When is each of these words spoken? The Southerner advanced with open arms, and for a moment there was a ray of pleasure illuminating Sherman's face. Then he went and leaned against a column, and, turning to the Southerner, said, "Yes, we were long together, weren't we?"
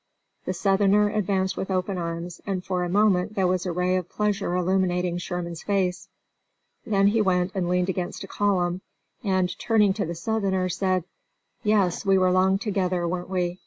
The 0.45 0.53
Southerner 0.53 1.09
advanced 1.09 1.55
with 1.55 1.69
open 1.69 1.99
arms, 1.99 2.41
and 2.47 2.65
for 2.65 2.83
a 2.83 2.89
moment 2.89 3.35
there 3.35 3.45
was 3.45 3.67
a 3.67 3.71
ray 3.71 3.95
of 3.97 4.09
pleasure 4.09 4.55
illuminating 4.55 5.19
Sherman's 5.19 5.61
face. 5.61 6.09
Then 6.83 7.09
he 7.09 7.21
went 7.21 7.51
and 7.53 7.69
leaned 7.69 7.89
against 7.89 8.23
a 8.23 8.27
column, 8.27 8.81
and, 9.23 9.55
turning 9.59 9.93
to 9.93 10.05
the 10.07 10.15
Southerner, 10.15 10.69
said, 10.69 11.03
"Yes, 11.61 12.03
we 12.03 12.17
were 12.17 12.31
long 12.31 12.57
together, 12.57 13.07
weren't 13.07 13.29
we?" 13.29 13.59